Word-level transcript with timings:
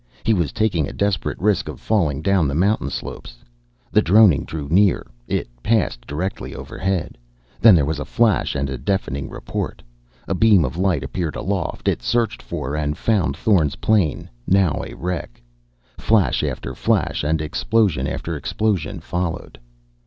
He 0.23 0.33
was 0.33 0.51
taking 0.51 0.87
a 0.89 0.93
desperate 0.93 1.39
risk 1.39 1.69
of 1.69 1.79
falling 1.79 2.23
down 2.23 2.47
the 2.47 2.55
mountain 2.55 2.89
slopes. 2.89 3.37
The 3.91 4.01
droning 4.01 4.45
drew 4.45 4.67
near. 4.67 5.05
It 5.27 5.47
passed 5.61 6.07
directly 6.07 6.55
overhead. 6.55 7.19
Then 7.59 7.75
there 7.75 7.85
was 7.85 7.99
a 7.99 8.03
flash 8.05 8.55
and 8.55 8.67
a 8.67 8.79
deafening 8.79 9.29
report. 9.29 9.83
A 10.27 10.33
beam 10.33 10.65
of 10.65 10.75
light 10.75 11.03
appeared 11.03 11.35
aloft. 11.35 11.87
It 11.87 12.01
searched 12.01 12.41
for 12.41 12.75
and 12.75 12.97
found 12.97 13.37
Thorn's 13.37 13.75
plane, 13.75 14.27
now 14.47 14.81
a 14.83 14.95
wreck. 14.95 15.39
Flash 15.99 16.43
after 16.43 16.73
flash 16.73 17.23
and 17.23 17.39
explosion 17.39 18.07
after 18.07 18.35
explosion 18.35 19.01
followed.... 19.01 19.59